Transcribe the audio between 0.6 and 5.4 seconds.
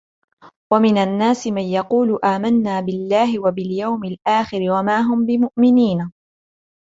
وَمِنَ النَّاسِ مَنْ يَقُولُ آمَنَّا بِاللَّهِ وَبِالْيَوْمِ الْآخِرِ وَمَا هُمْ